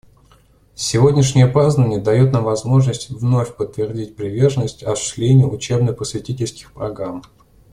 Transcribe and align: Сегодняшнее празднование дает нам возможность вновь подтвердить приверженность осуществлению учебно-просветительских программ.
Сегодняшнее 0.73 1.45
празднование 1.45 1.99
дает 1.99 2.33
нам 2.33 2.45
возможность 2.45 3.11
вновь 3.11 3.55
подтвердить 3.55 4.15
приверженность 4.15 4.81
осуществлению 4.81 5.53
учебно-просветительских 5.53 6.73
программ. 6.73 7.21